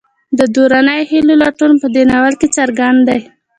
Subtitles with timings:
[0.37, 3.19] د دروني هیلو لټون په دې ناول کې څرګند دی.